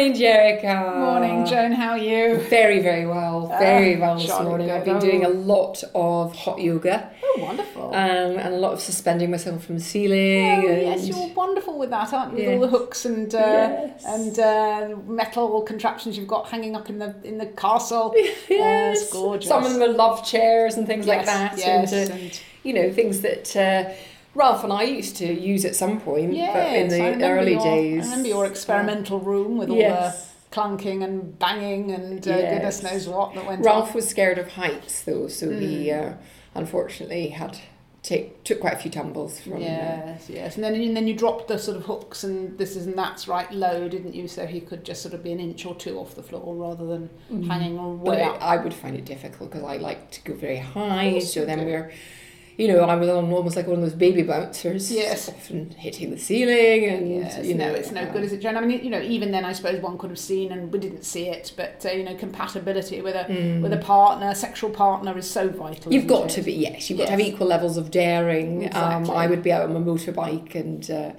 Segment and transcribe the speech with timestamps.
[0.00, 0.96] Morning, Jericha.
[0.98, 1.72] Morning, Joan.
[1.72, 2.38] How are you?
[2.48, 3.48] Very, very well.
[3.58, 4.70] Very Ah, well this morning.
[4.70, 7.88] I've been doing a lot of hot yoga Oh, wonderful.
[7.88, 10.64] um, and a lot of suspending myself from the ceiling.
[10.64, 12.38] Oh, and yes, you're wonderful with that, aren't you?
[12.38, 12.54] With Yes.
[12.54, 14.04] all the hooks and uh, Yes.
[14.06, 18.14] and uh, metal contraptions you've got hanging up in the in the castle.
[18.48, 19.02] Yes.
[19.02, 19.50] it's gorgeous.
[19.50, 21.58] Some of them are love chairs and things like that.
[21.58, 23.90] yes, and, uh, and- you know, things that uh,
[24.34, 26.52] Ralph and I used to use at some point Yes,
[26.92, 28.02] but in I the early your, days.
[28.02, 30.32] I remember your experimental room with all Yes.
[30.50, 32.52] the clunking and banging and uh, Yes.
[32.54, 33.94] goodness knows what that went Ralph on.
[33.94, 36.00] was scared of heights though, so he Hmm.
[36.10, 36.12] uh,
[36.54, 37.58] unfortunately had
[38.02, 41.12] take took quite a few tumbles from uh, Yes, yes, and then and then you
[41.14, 44.26] dropped the sort of hooks and this is and that's right low, didn't you?
[44.26, 46.86] So he could just sort of be an inch or two off the floor rather
[46.86, 47.10] than
[47.48, 48.04] hanging Mm-hmm.
[48.04, 48.42] But way I, up.
[48.42, 51.18] I would find it difficult because I like to go very high.
[51.18, 51.64] So then do.
[51.66, 51.92] we're,
[52.60, 54.92] you know, I was on almost like one of those baby bouncers.
[54.92, 55.28] Yes.
[55.30, 57.68] Often hitting the ceiling and, Yes, you know.
[57.68, 58.56] no, it's no uh, good, is it, Jen?
[58.56, 61.04] I mean, you know, even then, I suppose one could have seen, and we didn't
[61.04, 65.28] see it, but uh, you know, compatibility with a with a partner, sexual partner, is
[65.28, 65.90] so vital.
[65.90, 65.94] Mm.
[65.94, 66.30] You've got it?
[66.34, 68.74] to be, yes, you've got to have equal levels of daring.
[68.74, 71.12] Um, I would be out on my motorbike and uh,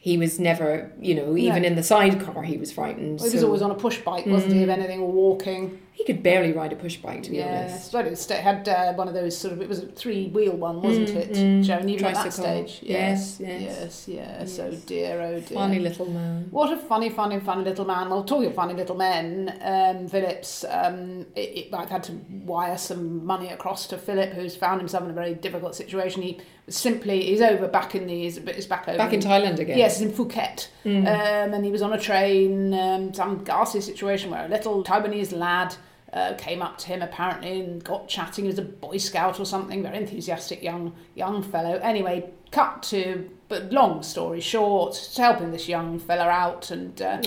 [0.00, 1.68] he was never, you know, even No.
[1.68, 3.20] in the sidecar, he was frightened.
[3.20, 4.62] Well, he was so always on a push bike, wasn't he?
[4.62, 5.78] If anything, or walking.
[5.92, 7.92] He could barely ride a push bike, to be honest.
[7.92, 9.60] Yes, but it had uh, one of those sort of.
[9.60, 11.88] It was a three-wheel one, wasn't it, Joan?
[11.88, 12.66] Even at that Tricycle.
[12.66, 12.80] stage.
[12.82, 14.08] Yes, yes, yes.
[14.08, 14.08] yes.
[14.08, 14.58] yes.
[14.58, 15.58] Oh dear, oh dear.
[15.58, 16.48] Funny little man.
[16.50, 18.08] What a funny, funny, funny little man.
[18.08, 22.12] Well, talking of funny little men, um, Phillips, um, it, it, I've had to
[22.44, 26.22] wire some money across to Philip, who's found himself in a very difficult situation.
[26.22, 28.96] He simply, he's over back in the, he's, he's back over.
[28.96, 29.76] Back in Thailand again.
[29.76, 30.68] Yes, he's in Phuket.
[30.86, 35.36] Um, and he was on a train, um, some ghastly situation where a little Taiwanese
[35.36, 35.74] lad
[36.12, 38.44] uh, came up to him apparently and got chatting.
[38.44, 41.76] He was a Boy Scout or something, very enthusiastic young young fellow.
[41.76, 47.20] Anyway, cut to, but long story short, helping this young fella out, and uh,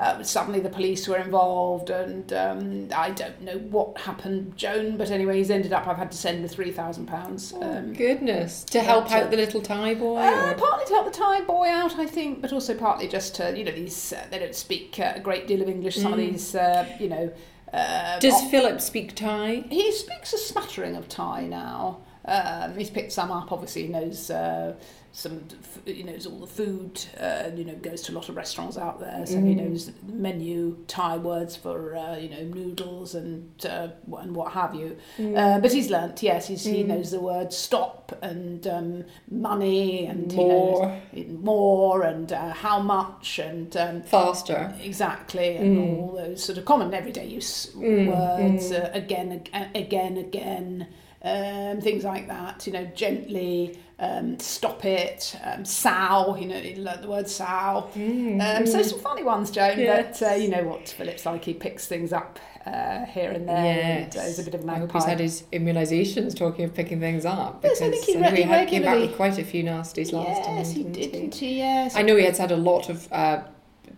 [0.00, 5.10] uh, suddenly the police were involved, and um, I don't know what happened, Joan, but
[5.10, 5.86] anyway, he's ended up.
[5.86, 7.52] I've had to send the three thousand pounds.
[7.60, 8.64] Um, Goodness.
[8.64, 10.18] To help out the little Thai boy?
[10.18, 13.56] uh, partly to help the Thai boy out, I think, but also partly just to,
[13.56, 16.18] you know, these, uh, they don't speak uh, a great deal of English, some of
[16.18, 17.32] these, uh, you know.
[17.72, 19.64] Uh, Does op- Philip speak Thai?
[19.70, 21.98] he speaks a smattering of Thai now.
[22.24, 24.74] Um, he's picked some up, obviously, he knows uh,
[25.12, 25.40] some,
[25.84, 29.00] he knows all the food, uh, you know, goes to a lot of restaurants out
[29.00, 33.88] there, so he knows the menu Thai words for, uh, you know, noodles and uh,
[34.18, 34.96] and what have you.
[35.36, 40.32] Uh, but he's learnt, yes, he's, he knows the word stop and um, money and
[40.34, 41.00] More.
[41.12, 44.74] he knows more and uh, how much and um, Faster.
[44.82, 49.42] Exactly, and all those sort of common everyday use words, Uh, again,
[49.74, 50.86] again, again,
[51.22, 52.66] um, things like that.
[52.66, 56.36] You know, gently, um, stop it, um, sow.
[56.36, 57.90] You know, learn the word sow.
[57.94, 59.78] Um, so some funny ones, Joan.
[59.78, 60.20] Yes.
[60.20, 61.44] But uh, you know what Philip's like.
[61.44, 64.02] He picks things up uh, here and there.
[64.02, 66.74] And, uh, he's a bit of a I hope he's had his immunisations talking of
[66.74, 67.60] picking things up.
[67.64, 70.12] Yes, I think he I re- he had, came back with quite a few nasties
[70.12, 70.58] last time.
[70.58, 71.58] yes, he didn't did, didn't he?
[71.58, 71.96] Yes.
[71.96, 73.42] I know he has had a lot of uh,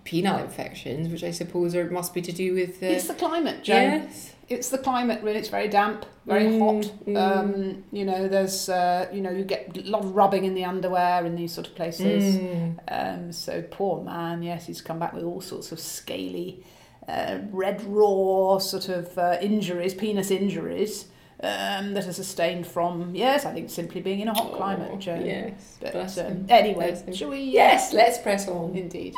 [0.05, 2.83] penile infections, which I suppose are, must be to do with.
[2.83, 3.83] Uh, It's the climate, Joan.
[4.03, 4.35] yes.
[4.49, 6.85] it's the climate really it's very damp very Mm, hot
[7.17, 10.65] um, you know there's uh, you know you get a lot of rubbing in the
[10.65, 12.79] underwear in these sort of places Mm.
[12.89, 16.65] um, so poor man yes he's come back with all sorts of scaly
[17.09, 21.07] uh, red raw sort of uh, injuries penis injuries
[21.43, 24.99] um, that are sustained from yes I think simply being in a hot climate Oh,
[24.99, 25.25] Joan.
[25.25, 25.79] Yes.
[25.81, 28.77] but bless um, anyway Bless shall we uh, Yes, let's press on.
[28.77, 29.15] indeed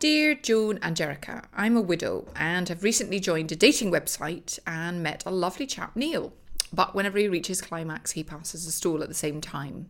[0.00, 5.02] Dear Joan and Jericha, I'm a widow and have recently joined a dating website and
[5.02, 6.34] met a lovely chap, Neil.
[6.74, 9.88] But whenever he reaches climax, he passes a stool at the same time.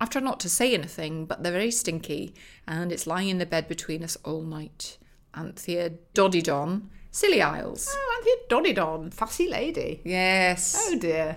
[0.00, 2.34] I've tried not to say anything, but they're very stinky,
[2.66, 4.98] and it's lying in the bed between us all night.
[5.34, 6.82] Anthea Doddydon,
[7.18, 7.88] Scilly Isles.
[7.92, 10.76] oh Anthea Doddydon fussy lady Yes.
[10.78, 11.36] oh dear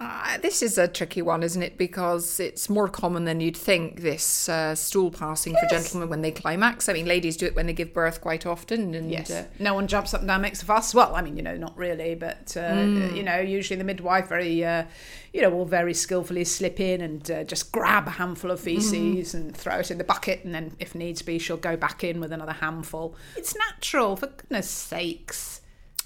[0.00, 1.76] Uh, this is a tricky one, isn't it?
[1.76, 6.30] Because it's more common than you'd think, this uh, stool passing for gentlemen when they
[6.30, 6.88] climax.
[6.88, 8.94] I mean, ladies do it when they give birth quite often.
[8.94, 9.28] And, Yes.
[9.28, 10.94] uh, no one jumps up and down, makes a fuss.
[10.94, 13.16] Well, I mean, you know, not really, but uh, Hmm.
[13.16, 14.84] you know, usually the midwife very, uh,
[15.32, 19.32] you know, will very skillfully slip in and uh, just grab a handful of feces
[19.32, 19.38] Hmm.
[19.38, 22.20] and throw it in the bucket, and then if needs be, she'll go back in
[22.20, 23.16] with another handful.
[23.36, 25.57] It's natural, for goodness sakes.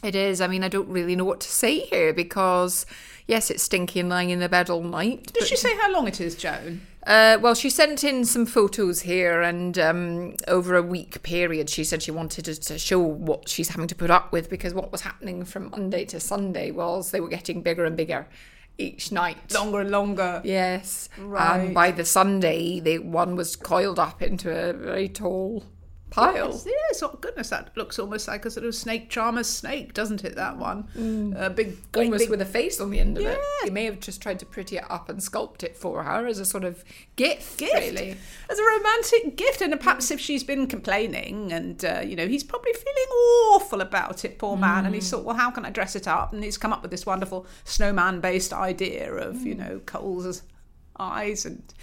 [0.02, 0.40] It is.
[0.40, 2.86] I mean, I don't really know what to say here because,
[3.26, 5.32] yes, it's stinky and lying in the bed all night.
[5.32, 6.80] Did she say how long it is, Joan?
[7.06, 11.82] Uh, well, she sent in some photos here, and um, over a week period, she
[11.84, 14.90] said she wanted us to show what she's having to put up with because what
[14.92, 18.26] was happening from Monday to Sunday was they were getting bigger and bigger
[18.78, 19.52] each night.
[19.52, 20.40] Longer and longer.
[20.44, 21.60] Yes, Right.
[21.60, 25.64] and by the Sunday, the one was coiled up into a very tall
[26.12, 26.50] pile.
[26.50, 30.24] Yes, yes, oh goodness, that looks almost like a sort of snake charmer's snake, doesn't
[30.24, 30.34] it?
[30.36, 31.40] That one, mm.
[31.40, 33.38] a big, great Almost big with a face on the end of it.
[33.64, 36.38] He may have just tried to pretty it up and sculpt it for her as
[36.38, 36.84] a sort of
[37.16, 38.16] gift, gift really.
[38.50, 42.44] as a romantic gift and perhaps if she's been complaining and uh, you know he's
[42.44, 43.08] probably feeling
[43.52, 45.10] awful about it poor man and he's mm.
[45.10, 47.46] thought well how can i dress it up and he's come up with this wonderful
[47.64, 49.58] snowman based idea of you mm.
[49.58, 50.42] know cole's
[50.98, 51.74] eyes and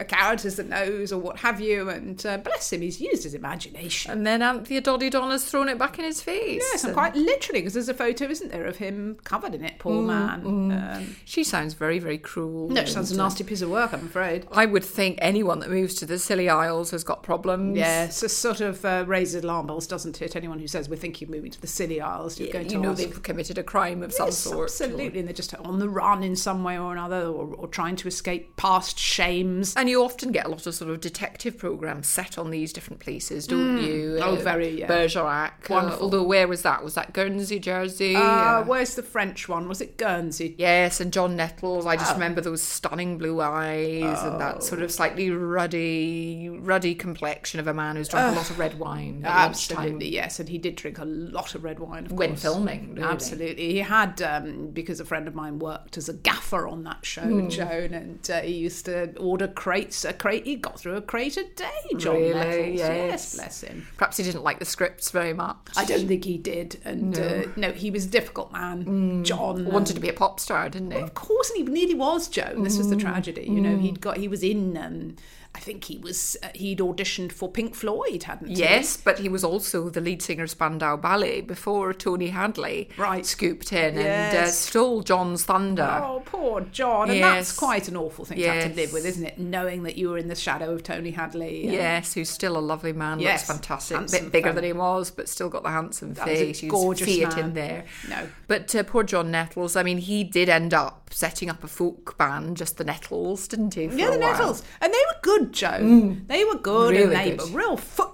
[0.00, 3.22] a carrot as the nose or what have you and uh, bless him he's used
[3.22, 6.62] his imagination And then Anthea Doddy Donna's thrown it back in his face.
[6.72, 9.74] Yes, and quite literally, because there's a photo, isn't there, of him covered in it,
[9.78, 10.44] poor man.
[10.72, 12.68] Um, She sounds very, very cruel.
[12.68, 14.46] no, it sounds a uh, nasty piece of work, I'm afraid.
[14.52, 17.76] I would think anyone that moves to the Scilly Isles has got problems.
[17.76, 20.34] Yes, it sort of uh, raises alarm bells, doesn't it?
[20.36, 22.80] Anyone who says we're thinking of moving to the Scilly Isles, you're going to You
[22.80, 22.98] know ask.
[22.98, 24.64] they've committed a crime of some sort.
[24.70, 27.96] absolutely, and they're just on the run in some way or another, or, or trying
[27.96, 29.75] to escape past shames.
[29.76, 33.00] And you often get a lot of sort of detective programs set on these different
[33.00, 34.18] places, don't you?
[34.22, 34.86] Oh, very, yeah.
[34.88, 35.70] Bergerac.
[35.70, 36.02] uh, Wonderful.
[36.02, 36.82] although where was that?
[36.82, 38.16] Was that Guernsey, Jersey?
[38.16, 39.68] Uh, Uh, where's the French one?
[39.68, 40.54] Was it Guernsey?
[40.58, 41.84] Yes, and John Nettles.
[41.86, 41.96] I Oh.
[41.98, 47.66] just remember those stunning blue eyes and that sort of slightly ruddy, ruddy complexion of
[47.66, 49.22] a man who's drunk a lot of red wine.
[49.24, 49.78] at lunchtime.
[49.78, 52.04] Absolutely, yes, and he did drink a lot of red wine.
[52.04, 52.18] Of course.
[52.18, 52.42] When course.
[52.42, 53.06] filming, really.
[53.08, 57.04] absolutely, he had um, because a friend of mine worked as a gaffer on that
[57.04, 60.04] show, Joan, and uh, he used to order crates.
[60.04, 61.66] A crate, he got through a crate a day.
[61.96, 62.32] John Really?
[62.34, 63.34] Nettles, Yes.
[63.34, 63.84] bless him.
[63.96, 65.56] Perhaps he didn't like the scripts very much.
[65.76, 69.24] I don't think he did, and no, uh, no he was a difficult man.
[69.24, 70.98] John wanted to be a pop star, didn't he?
[71.00, 72.62] Of course, and he nearly was Joan.
[72.62, 73.42] This was the tragedy.
[73.48, 74.76] You know, he'd got he was in.
[74.76, 75.16] Um,
[75.56, 78.54] I think he was uh, he'd auditioned for Pink Floyd, hadn't he?
[78.56, 83.24] Yes, but he was also the lead singer of Spandau Ballet before Tony Hadley Right.
[83.24, 86.00] scooped in and uh, stole John's thunder.
[86.04, 87.08] Oh, poor John.
[87.10, 89.38] And that's quite an awful thing to have to live with, isn't it?
[89.38, 91.66] Knowing that you were in the shadow of Tony Hadley.
[91.66, 93.18] Yes, who's still a lovely man.
[93.18, 93.96] Yes, Looks fantastic.
[93.96, 94.54] A bit bigger fella.
[94.56, 96.60] than he was, but still got the handsome was a face.
[96.62, 97.38] Gorgeous man.
[97.38, 97.84] in there.
[98.10, 98.28] No.
[98.46, 102.16] But uh, poor John Nettles, I mean, he did end up setting up a folk
[102.18, 103.84] band, just the Nettles, didn't he?
[103.86, 104.18] Yeah, the?
[104.18, 104.62] Nettles.
[104.80, 105.68] And they were good, Joe.
[105.80, 106.26] Mm.
[106.28, 107.52] They were good Really and they good.
[107.52, 108.05] were real foot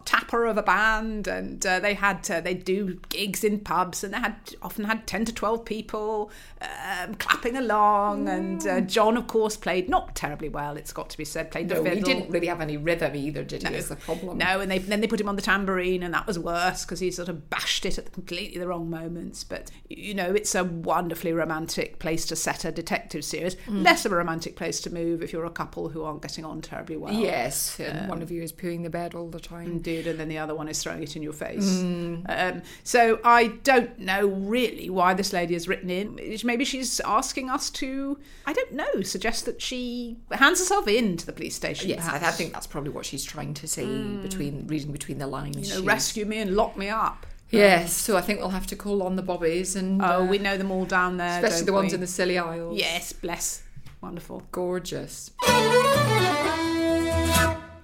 [0.46, 4.18] of a band and uh, they had uh, they do gigs in pubs and they
[4.18, 6.30] had often had 10 to 12 people
[6.60, 11.18] um, clapping along and uh, John of course played not terribly well it's got to
[11.18, 13.74] be said played the No, fiddle he didn't really have any rhythm either, did he?
[13.74, 14.38] Is the problem?
[14.38, 17.00] No, and they, then they put him on the tambourine, and that was worse because
[17.00, 19.44] he sort of bashed it at the completely the wrong moments.
[19.44, 23.54] But you know, it's a wonderfully romantic place to set a detective series.
[23.66, 23.84] Mm.
[23.84, 26.60] Less of a romantic place to move if you're a couple who aren't getting on
[26.60, 27.12] terribly well.
[27.12, 29.66] Yes, and one of you is pooing the bed all the time.
[29.66, 31.64] Indeed, and then the other one is throwing it in your face.
[31.82, 32.24] Mm.
[32.28, 36.18] Um, so I don't know really why this lady has written in.
[36.44, 41.26] Maybe she's asking us to, I don't know, suggest that she hands herself in to
[41.26, 41.90] the police station.
[41.90, 43.84] Yes, I, I think that's probably what she's trying to say
[44.22, 45.68] between reading between the lines.
[45.68, 47.26] You know, rescue me and lock me up.
[47.50, 50.38] Yes, so I think we'll have to call on the bobbies and Oh, uh, we
[50.38, 51.44] know them all down there.
[51.44, 51.96] especially the ones we?
[51.96, 52.78] in the Scilly Isles.
[52.78, 53.62] Yes, bless.
[54.00, 54.42] Wonderful.
[54.52, 55.32] gorgeous.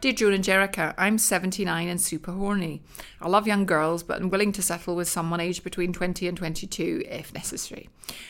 [0.00, 2.82] Dear Joan and Jerica, I'm 79 and super horny.
[3.20, 6.38] I love young girls, but I'm willing to settle with someone aged between 20 and
[6.38, 7.88] 22 if necessary.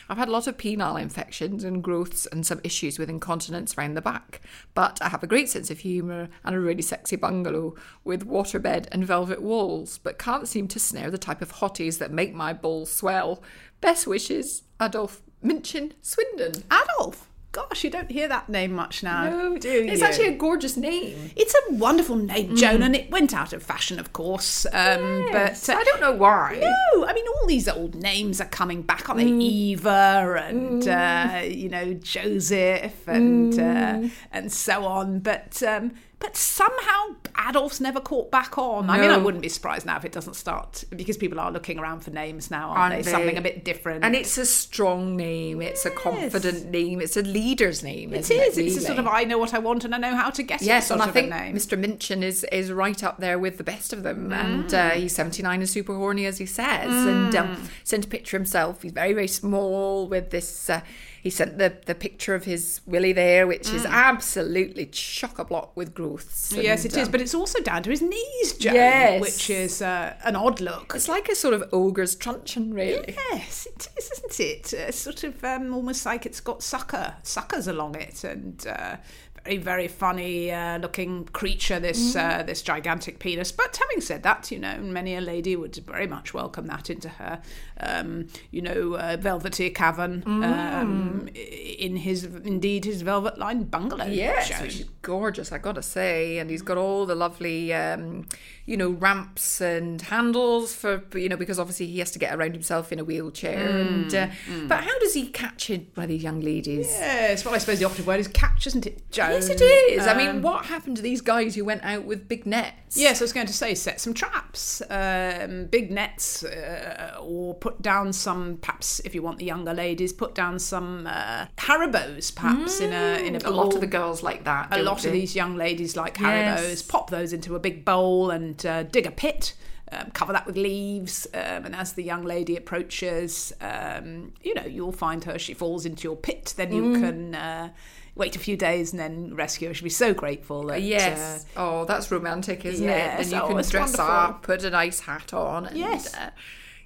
[0.09, 3.93] I've had a lot of penile infections and growths and some issues with incontinence around
[3.93, 4.41] the back,
[4.73, 8.87] but I have a great sense of humour and a really sexy bungalow with waterbed
[8.91, 12.51] and velvet walls, but can't seem to snare the type of hotties that make my
[12.51, 13.43] balls swell.
[13.79, 16.63] Best wishes, Adolf Minchin Swindon.
[16.71, 17.28] Adolf.
[17.51, 19.91] Gosh, you don't hear that name much now, no, do you?
[19.91, 21.31] It's actually a gorgeous name.
[21.35, 24.67] It's a wonderful name, Joan, and it went out of fashion, of course.
[24.67, 26.59] Um, Yes, but uh, I don't know why.
[26.61, 29.27] No, I mean all these old names are coming back, aren't they?
[29.27, 35.19] Eva and uh, you know Joseph and uh, and so on.
[35.19, 37.15] But um, but somehow
[37.47, 38.89] Adolf's never caught back on.
[38.89, 41.79] I mean, I wouldn't be surprised now if it doesn't start because people are looking
[41.79, 43.01] around for names now, aren't, Aren't they?
[43.03, 43.11] they?
[43.11, 44.03] Something a bit different.
[44.03, 45.61] And it's a strong name.
[45.61, 46.99] It's a confident name.
[46.99, 48.13] It's a leader's name.
[48.13, 48.57] it is.
[48.57, 50.61] It's a sort of I know what I want and I know how to get
[50.61, 50.65] it.
[50.65, 51.55] Yes, and I think name.
[51.55, 51.79] Mr.
[51.79, 54.33] Minchin is is right up there with the best of them.
[54.33, 56.91] And uh, he's 79 and super horny, as he says.
[57.05, 58.81] And um, sent a picture himself.
[58.81, 60.69] He's very, very small with this.
[60.69, 60.81] Uh,
[61.21, 65.75] he sent the, the picture of his Willie there, which is absolutely chock a block
[65.75, 66.53] with growths.
[66.55, 69.21] Yes, And, it is, um, but it's also down to his knees, Joan, Yes.
[69.21, 70.93] which is uh, an odd look.
[70.95, 73.15] it's like a sort of ogre's truncheon, really.
[73.31, 74.73] Yes, it is, isn't it?
[74.73, 78.97] Uh, sort of um, almost like it's got sucker suckers along it, and uh,
[79.45, 81.79] very very funny uh, looking creature.
[81.79, 83.51] This uh, this gigantic penis.
[83.51, 87.09] But having said that, you know, many a lady would very much welcome that into
[87.09, 87.41] her,
[87.79, 94.05] um, you know, uh, velvety cavern um, in his indeed his velvet lined bungalow.
[94.05, 96.37] Yes, which is gorgeous, I gotta say.
[96.39, 98.27] And he's got all the lovely, um,
[98.69, 102.53] you know, ramps and handles for, you know, because obviously he has to get around
[102.53, 103.67] himself in a wheelchair.
[103.67, 104.27] and uh,
[104.67, 106.87] But how does he catch it by these young ladies?
[106.87, 109.31] Yes, well, I suppose the operative word is catch, isn't it, Joan?
[109.31, 110.05] Yes, it is.
[110.05, 112.95] I mean, Um, what happened to these guys who went out with big nets?
[112.95, 114.48] Yes, I was going to say set some traps,
[114.89, 118.57] um, big nets, uh, or put down some.
[118.57, 123.25] Perhaps if you want the younger ladies, put down some uh, Haribos, perhaps in a
[123.25, 124.67] in a, a lot of the girls like that.
[124.71, 126.61] A lot of these young ladies like Yes.
[126.61, 126.87] Haribos.
[126.89, 129.53] Pop those into a big bowl and uh, dig a pit.
[129.91, 134.65] Um, cover that with leaves, um, and as the young lady approaches, um, you know
[134.65, 135.39] you'll find her.
[135.39, 136.53] She falls into your pit.
[136.57, 136.99] Then you Mm.
[137.01, 137.69] can uh,
[138.19, 139.73] wait a few days and then rescue her.
[139.73, 140.67] She'll be so grateful.
[140.67, 141.45] That, Yes.
[141.55, 143.19] uh, oh, that's romantic, isn't yes.
[143.19, 143.23] it?
[143.23, 144.05] And you Oh, can dress wonderful.
[144.05, 145.65] up, put a nice hat on.
[145.65, 146.13] And, Yes.
[146.13, 146.29] Uh,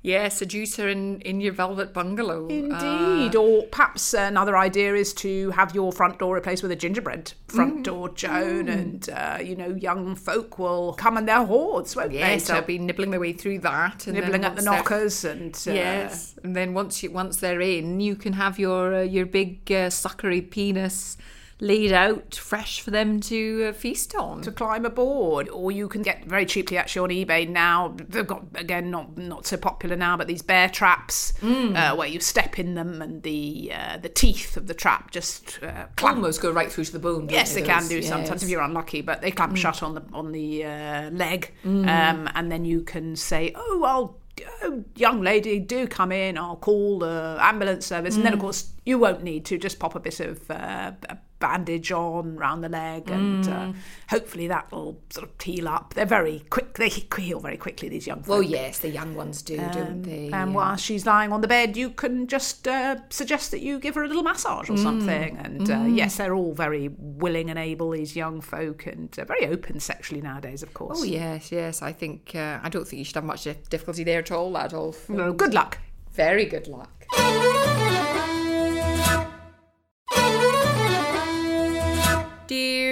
[0.06, 2.46] yeah, seduce her in, in your velvet bungalow.
[2.46, 3.36] Uh, Indeed.
[3.38, 7.78] or perhaps another idea is to have your front door replaced with a gingerbread front
[7.80, 7.84] Mm.
[7.84, 12.48] door, Joan, and uh, you know, young folk will come in their hordes, won't Yes,
[12.48, 12.54] they?
[12.54, 16.36] they'll be nibbling their way through that, and nibbling at the knockers and uh, Yes,
[16.44, 19.88] and then once you once they're in, you can have your uh, your big uh,
[19.90, 21.16] suckery penis
[21.64, 24.42] laid out, fresh for them to uh, feast on.
[24.42, 27.96] to climb aboard, or you can get very cheaply actually on eBay now.
[28.10, 31.76] They've got again not not so popular now, but these bear traps Mm.
[31.76, 35.60] uh, where you step in them and the uh, the teeth of the trap just
[35.64, 37.28] uh, clamp Almost go right through to the bone.
[37.30, 37.70] Yes, they those?
[37.70, 38.42] can do sometimes Yes.
[38.42, 38.44] Mm.
[38.44, 42.52] if you're unlucky, but they clamp shut on the on the uh, leg, um, and
[42.52, 44.18] then you can say, "Oh, I'll."
[44.64, 46.40] Oh, young lady, do come in.
[46.40, 48.18] I'll call the ambulance service, Mm.
[48.18, 49.60] and then of course you won't need to.
[49.60, 53.76] Just pop a bit of uh, a bandage on round the leg, and uh, Mm.
[54.16, 55.94] hopefully that will sort of heal up.
[55.96, 57.88] They're very quick; they heal very quickly.
[57.90, 58.20] These young.
[58.24, 58.30] Folk.
[58.30, 60.30] Well, yes, the young ones do, don't they?
[60.34, 63.96] And while she's lying on the bed, you can just uh, suggest that you give
[63.96, 64.74] her a little massage Mm.
[64.76, 65.32] or something.
[65.46, 69.46] And uh, yes, they're all very willing and able, these young folk, and uh, very
[69.48, 71.00] open sexually nowadays, of course.
[71.02, 71.82] Oh yes, yes.
[71.82, 75.10] I think uh, I don't think you should have much difficulty there at all, Adolf.
[75.10, 75.78] No, good luck.
[76.24, 76.92] Very good luck.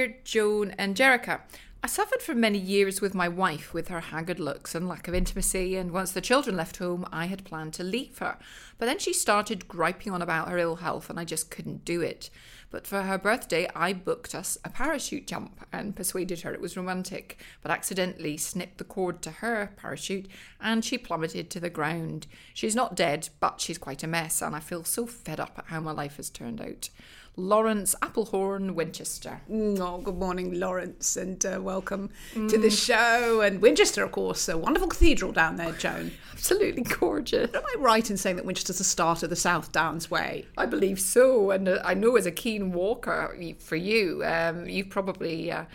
[0.02, 1.42] Dear Joan and Jericha,
[1.84, 5.14] I suffered for many years with my wife with her haggard looks and lack of
[5.14, 8.40] intimacy, and once the children left home, I had planned to leave her.
[8.80, 12.02] But then she started griping on about her ill health, and I just couldn't do
[12.02, 12.32] it.
[12.72, 16.78] But for her birthday, I booked us a parachute jump and persuaded her it was
[16.78, 20.28] romantic, but accidentally snipped the cord to her parachute
[20.60, 22.28] and she plummeted to the ground.
[22.56, 25.66] She's not dead, but she's quite a mess, and I feel so fed up at
[25.66, 26.90] how my life has turned out.
[27.38, 29.40] Lawrence Applehorn, Winchester.
[29.50, 33.40] Oh, good morning, Lawrence, and uh, welcome to the show.
[33.40, 36.12] And Winchester, of course, a wonderful cathedral down there, Joan.
[36.34, 37.50] Absolutely gorgeous.
[37.56, 40.46] Am I right in saying that Winchester's the start of the South Downs Way?
[40.58, 44.90] I believe so, and uh, I know as a keen walker for you, um, you've
[44.90, 45.66] probably uh,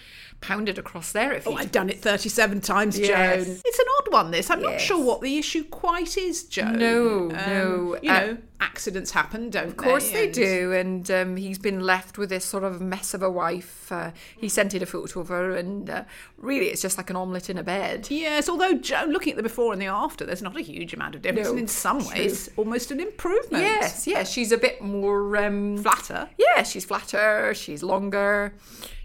[0.47, 1.33] pounded across there.
[1.33, 3.09] If Oh, I've done it 37 times, Yes.
[3.47, 3.57] Joan.
[3.65, 4.49] It's an odd one, this.
[4.50, 6.79] I'm not sure what the issue quite is, Joan.
[6.79, 7.99] No, no.
[8.03, 9.71] You Uh, know, accidents happen, don't they?
[9.71, 13.12] Of course they and- do, and um, he's been left with this sort of mess
[13.12, 13.91] of a wife.
[13.91, 16.05] Uh, he sent in a photo of her, and uh,
[16.38, 18.07] really, it's just like an omelette in a bed.
[18.09, 21.15] Yes, although Joan, looking at the before and the after, there's not a huge amount
[21.17, 22.11] of difference, No, and in some true.
[22.11, 23.65] ways, almost an improvement.
[23.65, 26.29] Yes, yes, she's a bit more um, Flatter.
[26.38, 28.55] Yeah, she's flatter, she's longer.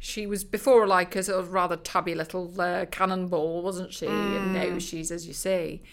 [0.03, 4.08] She was before like a sort of rather tubby little uh, cannonball, wasn't she?
[4.08, 5.84] And now she's, as you say,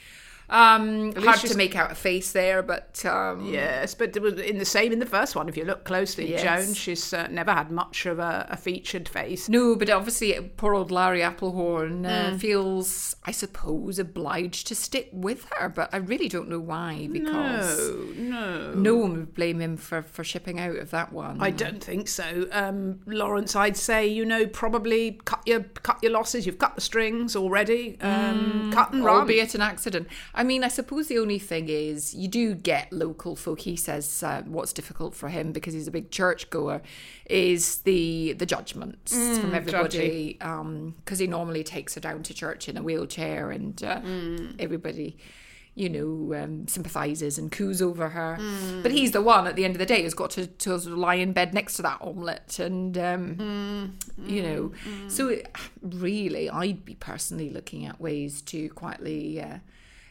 [0.50, 4.59] Um, hard to make out a face there, but um, Yes, but it was in
[4.59, 5.49] the same in the first one.
[5.49, 6.43] If you look closely, Yes.
[6.43, 9.49] Joan, she's uh, never had much of a, a featured face.
[9.49, 15.47] No, but obviously, poor old Larry Applehorn uh, feels, I suppose, obliged to stick with
[15.57, 18.73] her, but I really don't know why because no.
[18.73, 21.43] no no one would blame him for, for shipping out of that one.
[21.43, 23.55] I don't think so, um, Lawrence.
[23.55, 26.47] I'd say you know probably cut your cut your losses.
[26.47, 27.99] You've cut the strings already.
[28.00, 29.21] Um, cut and run.
[29.21, 30.09] albeit an accident.
[30.38, 33.59] I mean, I suppose the only thing is you do get local folk.
[33.61, 36.80] He says uh, what's difficult for him because he's a big church goer
[37.26, 42.76] is the the judgments from everybody because he normally takes her down to church in
[42.76, 44.00] a wheelchair and uh,
[44.61, 45.16] everybody.
[45.75, 48.37] You know, um, sympathises and coos over her,
[48.83, 50.92] but he's the one at the end of the day who's got to, to sort
[50.92, 54.73] of lie in bed next to that omelette, and um, you know,
[55.09, 55.47] so it,
[55.80, 59.59] really, I'd be personally looking at ways to quietly uh,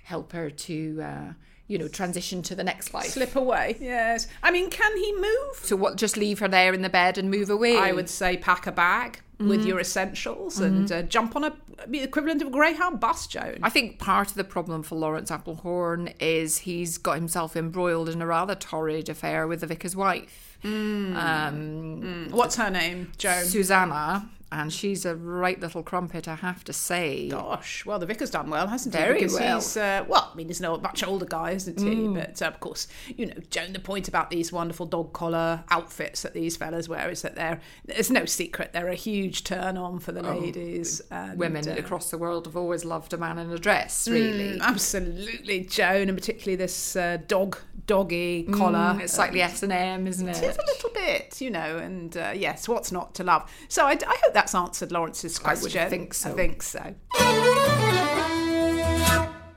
[0.08, 1.34] help her to, uh,
[1.68, 3.08] you know, transition to the next life.
[3.08, 3.76] Slip away.
[3.82, 4.28] Yes.
[4.42, 5.56] I mean, can he move?
[5.64, 5.98] So what?
[5.98, 7.76] Just leave her there in the bed and move away.
[7.78, 11.54] I would say pack a bag with your essentials and uh, jump on a
[11.86, 13.60] the equivalent of a Greyhound bus, Joan.
[13.62, 18.22] I think part of the problem for Lawrence Applehorn is he's got himself embroiled in
[18.22, 23.46] a rather torrid affair with the vicar's wife, um, What's her name, Joan?
[23.46, 27.30] Susanna, and she's a right little crumpet, I have to say.
[27.30, 29.02] Gosh, well, the vicar's done well, hasn't he?
[29.02, 29.56] Very because well.
[29.56, 32.08] He's, uh, well, I mean, he's no much older guy, isn't he?
[32.08, 36.22] But uh, of course, you know, Joan, the point about these wonderful dog collar outfits
[36.22, 40.00] that these fellas wear is that they're, there's no secret, they're a huge turn on
[40.00, 41.02] for the ladies.
[41.12, 44.58] And, Women uh, across the world have always loved a man in a dress, really.
[44.58, 47.58] Mm, absolutely, Joan, and particularly this uh, dog,
[47.88, 48.94] doggy collar.
[48.96, 50.38] Mm, It's slightly S and M, isn't it?
[50.38, 53.50] It is a little bit, you know, and uh, yes, what's not to love?
[53.70, 55.82] So I, I hope that's answered Lawrence's question.
[55.82, 56.30] I think so.
[56.30, 56.96] I think so.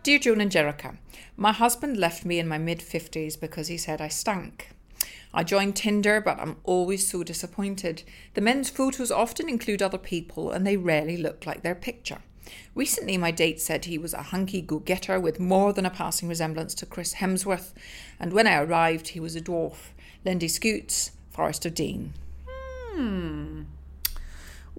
[0.02, 0.96] Dear Joan and Jericha,
[1.36, 4.70] my husband left me in my mid 50s because he said I stank.
[5.32, 8.02] I joined Tinder, but I'm always so disappointed.
[8.34, 12.18] The men's photos often include other people and they rarely look like their picture.
[12.74, 16.28] Recently, my date said he was a hunky go getter with more than a passing
[16.28, 17.72] resemblance to Chris Hemsworth,
[18.18, 19.90] and when I arrived, he was a dwarf.
[20.24, 22.12] Lindy Scoots, Forest of Dean.
[22.46, 23.62] Hmm.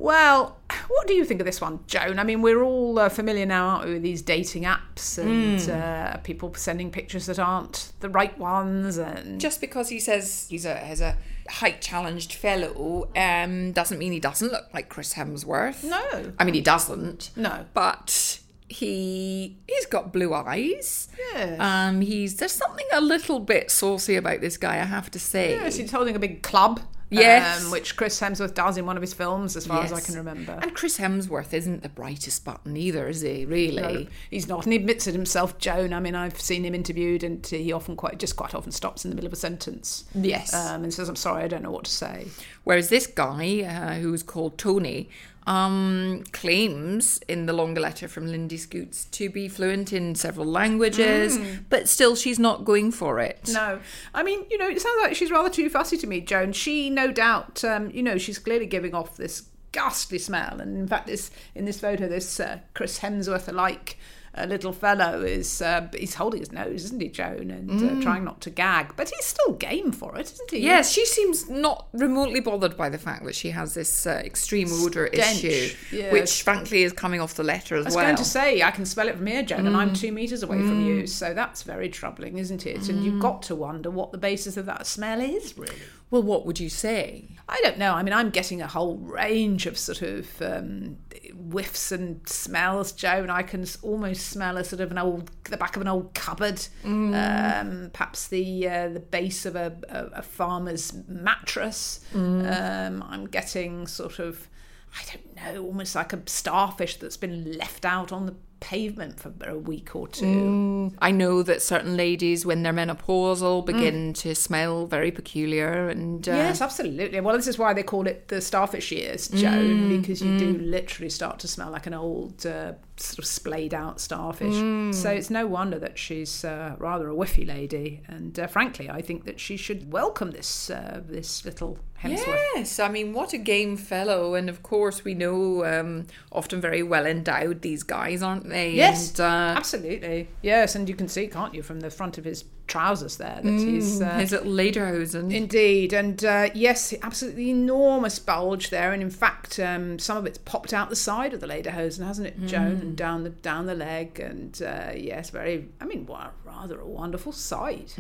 [0.02, 2.18] Well, what do you think of this one, Joan?
[2.18, 6.18] I mean, we're all uh, familiar now, aren't we, with these dating apps and uh,
[6.18, 10.74] people sending pictures that aren't the right ones, and just because he says he's a
[10.76, 11.18] has a
[11.50, 15.84] height challenged fellow um doesn't mean he doesn't look like Chris Hemsworth.
[15.84, 16.34] No.
[16.40, 17.30] I mean he doesn't.
[17.36, 17.66] No.
[17.74, 18.40] But
[18.70, 21.10] he he's got blue eyes.
[21.34, 21.60] Yes.
[21.60, 25.52] Um he's there's something a little bit saucy about this guy, I have to say.
[25.52, 26.80] yes, he's holding a big club.
[27.12, 27.66] Yes.
[27.66, 30.16] um, which Chris Hemsworth does in one of his films, as far as I can
[30.16, 30.58] remember.
[30.62, 33.46] And Chris Hemsworth isn't the brightest button either, is he?
[33.46, 34.08] Really?
[34.30, 35.94] He's not, and he admits it himself, Joan.
[35.94, 39.12] I mean, I've seen him interviewed, and he often quite just quite often stops in
[39.12, 40.06] the middle of a sentence.
[40.16, 40.54] Yes.
[40.54, 42.28] um, and says, "I'm sorry, I don't know what to say."
[42.64, 45.10] Whereas this guy, uh, who's called Tony,
[45.48, 51.38] um, claims in the longer letter from Lindy Scoots to be fluent in several languages,
[51.70, 53.50] but still she's not going for it.
[53.52, 53.80] No,
[54.14, 56.54] I mean, you know, it sounds like she's rather too fussy to me, Joan.
[56.54, 60.88] She, no doubt, um, you know, she's clearly giving off this ghastly smell, and in
[60.88, 63.98] fact, this in this photo, this uh, Chris Hemsworth alike.
[64.34, 68.24] A little fellow is uh, he's holding his nose, isn't he, Joan, and uh, trying
[68.24, 70.60] not to gag, but he's still game for it, isn't he?
[70.60, 74.70] Yes, she seems not remotely bothered by the fact that she has this uh, extreme
[74.72, 76.14] odour issue, yes.
[76.14, 77.86] which frankly is coming off the letter as well.
[77.86, 78.06] I was well.
[78.06, 80.60] going to say, I can smell it from here, Joan, and I'm two metres away
[80.60, 82.88] from you, so that's very troubling, isn't it?
[82.88, 85.76] And you've got to wonder what the basis of that smell is, really.
[86.12, 87.30] Well, what would you say?
[87.48, 87.94] I don't know.
[87.94, 90.98] I mean, I'm getting a whole range of sort of um,
[91.34, 93.30] whiffs and smells, Joan.
[93.30, 96.66] I can almost smell a sort of an old, the back of an old cupboard,
[96.86, 102.02] um, perhaps the uh, the base of a, a, a farmer's mattress.
[102.46, 104.48] Um, I'm getting sort of,
[104.96, 109.34] I don't know, almost like a starfish that's been left out on the pavement for
[109.46, 110.94] a week or two.
[111.00, 116.32] I know that certain ladies, when they're menopausal, begin to smell very peculiar, and uh,
[116.32, 117.20] Yes, absolutely.
[117.20, 121.10] Well, this is why they call it the starfish years, Joan, because you do literally
[121.10, 124.54] start to smell like an old, uh, sort of splayed out starfish.
[124.96, 128.02] So it's no wonder that she's uh, rather a whiffy lady.
[128.08, 132.40] And uh, frankly, I think that she should welcome this uh, this little Hemsworth.
[132.56, 134.34] Yes, I mean, what a game fellow.
[134.34, 139.20] And of course, we know um, often very well endowed these guys, aren't Yes, And,
[139.22, 140.30] uh, absolutely.
[140.42, 143.52] Yes, and you can see, can't you, from the front of his trousers there that
[143.52, 144.02] he's.
[144.02, 145.34] Uh, his little lederhosen.
[145.34, 150.38] Indeed, and uh, yes, absolutely enormous bulge there, and in fact, um, some of it's
[150.38, 153.76] popped out the side of the lederhosen, hasn't it, Joan, and down the down the
[153.76, 155.70] leg, and uh, yes, very.
[155.80, 157.96] I mean, what rather a wonderful sight.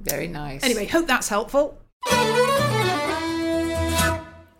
[0.00, 0.62] Very nice.
[0.62, 1.78] Anyway, hope that's helpful.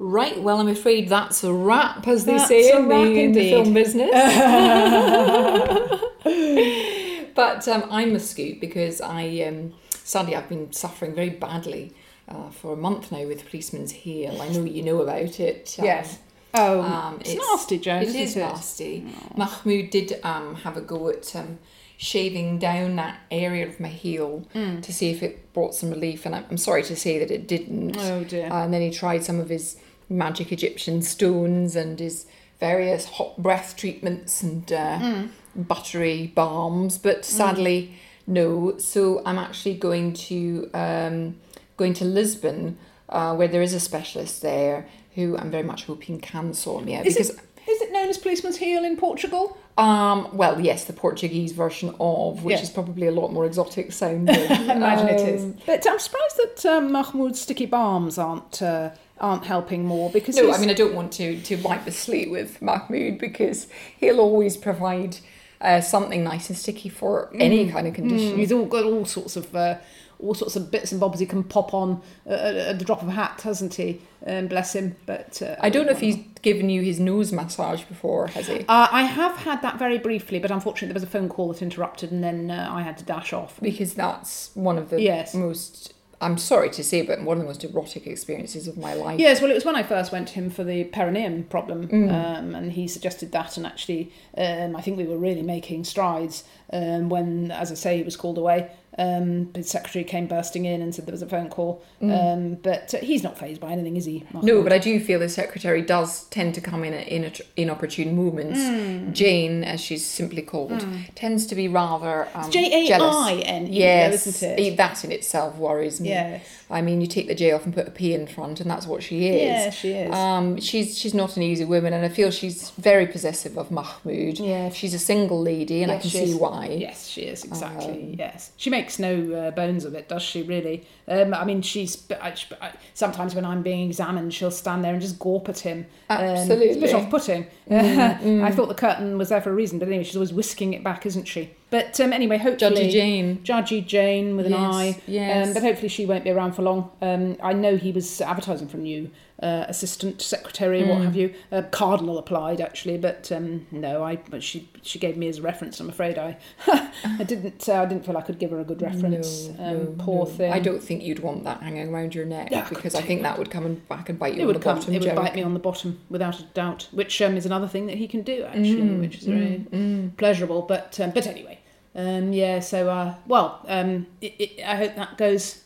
[0.01, 3.51] Right, well, I'm afraid that's a wrap, as they That's say in the, in the
[3.51, 4.11] film business.
[7.35, 11.93] but um, I'm a scoop because I, um, sadly, I've been suffering very badly
[12.29, 14.41] uh, for a month now with policeman's heel.
[14.41, 15.75] I know you know about it.
[15.79, 16.19] um, Yes.
[16.55, 18.03] Oh, um, it's, nasty, Joan.
[18.03, 19.05] It is nasty.
[19.37, 21.59] Mahmoud did um, have a go at um,
[21.99, 24.83] shaving down that area of my heel Mm.
[24.83, 27.47] to see if it brought some relief, and I'm, I'm sorry to say that it
[27.49, 27.97] didn't.
[27.99, 28.51] Oh, dear.
[28.51, 29.77] Uh, and then he tried some of his
[30.09, 32.27] magic Egyptian stones and his
[32.61, 35.29] various hot breath treatments and uh, Mm.
[35.55, 37.93] buttery balms, but sadly,
[38.27, 38.77] no.
[38.79, 41.37] So I'm actually going to um,
[41.77, 46.21] going to Lisbon, uh, where there is a specialist there who I'm very much hoping
[46.21, 47.31] can sort me out Is because.
[47.31, 49.59] it, is it known as policeman's heel in Portugal?
[49.77, 52.63] Um, well, yes, the Portuguese version of, which Yeah.
[52.63, 54.35] is probably a lot more exotic sounding.
[54.51, 55.45] I imagine it Um, is.
[55.67, 60.45] But I'm surprised that um, Mahmoud's sticky balms aren't uh, aren't helping more because No,
[60.45, 63.67] he's- I mean I don't want to to wipe the slate with Mahmoud because
[63.99, 65.17] he'll always provide
[65.61, 68.37] uh, something nice and sticky for any kind of condition.
[68.39, 69.79] He's all got all sorts of uh,
[70.21, 73.03] all sorts of bits and bobs he can pop on uh, at, at the drop
[73.03, 74.01] of a hat, hasn't he?
[74.27, 74.97] Um, bless him.
[75.07, 78.61] But uh, I don't know if he's given you his nose massage before, has he?
[78.69, 81.63] Uh, I have had that very briefly, but unfortunately there was a phone call that
[81.63, 83.61] interrupted, and then uh, I had to dash off.
[83.61, 85.35] Because that's one of the Yes.
[85.35, 85.93] most.
[86.21, 89.21] I'm sorry to say, but one of the most erotic experiences of my life.
[89.21, 92.09] Yes, well, it was when I first went to him for the perineum problem, Mm.
[92.13, 96.45] um, and he suggested that, and actually, um, I think we were really making strides
[96.73, 98.69] um, when, as I say, he was called away.
[98.99, 102.93] Um, his secretary came bursting in and said there was a phone call, um, but
[102.95, 104.25] uh, he's not phased by anything, is he?
[104.33, 104.43] Mm.
[104.43, 108.17] No, but I do feel the secretary does tend to come in at in inopportune
[108.17, 108.59] moments.
[108.61, 109.13] Hmm.
[109.13, 110.85] Jane, as she's simply called,
[111.15, 112.95] tends to be rather um, J A.
[113.01, 114.77] I N Yes, isn't it?
[114.77, 116.09] that in itself worries me.
[116.09, 116.43] Yes.
[116.71, 118.87] I mean, you take the J off and put a P in front, and that's
[118.87, 119.43] what she is.
[119.43, 120.15] Yeah, she is.
[120.15, 124.39] Um, she's she's not an easy woman, and I feel she's very possessive of Mahmoud.
[124.39, 124.75] Yes.
[124.75, 126.35] she's a single lady, and I can see is.
[126.35, 126.67] why.
[126.67, 128.03] Yes, she is exactly.
[128.03, 130.43] Um, yes, she makes no uh, bones of it, does she?
[130.43, 130.87] Really?
[131.09, 131.97] Um, I mean, she's.
[131.97, 135.59] but I, I, sometimes when I'm being examined, she'll stand there and just gawp at
[135.59, 135.87] him.
[136.09, 137.47] Um, it's a bit off-putting.
[137.69, 140.73] Mm, I thought the curtain was there for a reason, but anyway, she's always whisking
[140.75, 141.51] it back, isn't she?
[141.71, 143.39] But um, anyway, hopefully, Judgy Jane.
[143.45, 145.03] Judgy Jane with an Yes, eye.
[145.07, 145.49] yes.
[145.49, 146.91] Um, but hopefully she won't be around for long.
[147.03, 149.11] Um, I know he was advertising for new
[149.43, 150.89] uh, assistant secretary, Mm.
[150.89, 151.33] what have you.
[151.53, 154.17] Uh, Cardinal applied actually, but um, no, I.
[154.17, 155.79] But she she gave me as a reference.
[155.81, 158.83] I'm afraid I I didn't uh, I didn't feel I could give her a good
[158.83, 159.49] reference.
[159.59, 160.31] No, um, no, poor no.
[160.33, 160.53] thing.
[160.53, 163.39] I don't think you'd want that hanging around your neck Yeah, because I think that
[163.39, 164.77] would come and back and bite you It on the come.
[164.79, 164.95] bottom.
[164.95, 167.87] It would bite me on the bottom without a doubt, which um, is another thing
[167.87, 170.63] that he can do actually, Mm, which is very pleasurable.
[170.63, 171.61] But um, but anyway,
[171.95, 172.59] um, yeah.
[172.61, 175.63] So uh, well, um, it, I hope that goes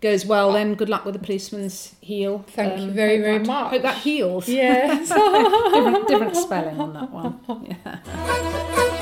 [0.00, 0.52] goes well.
[0.52, 2.44] Then good luck with the policeman's heel.
[2.48, 3.70] Thank you Um, very, very that- much.
[3.72, 4.48] Hope that heals.
[4.48, 5.08] Yes.
[5.74, 7.40] different, different spelling on that one.
[7.68, 9.00] Yeah.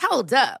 [0.00, 0.60] Hold up.